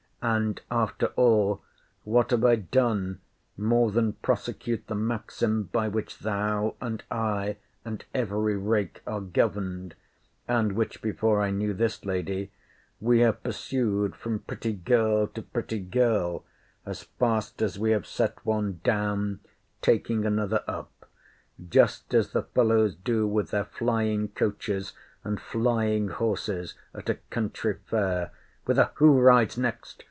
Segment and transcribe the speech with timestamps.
[0.23, 1.63] And, after all,
[2.03, 3.21] what have I done
[3.57, 9.95] more than prosecute the maxim, by which thou and I and every rake are governed,
[10.47, 12.51] and which, before I knew this lady,
[12.99, 16.45] we have pursued from pretty girl to pretty girl,
[16.85, 19.39] as fast as we have set one down,
[19.81, 24.93] taking another up;—just as the fellows do with their flying coaches
[25.23, 29.97] and flying horses at a country fair——with a Who rides next!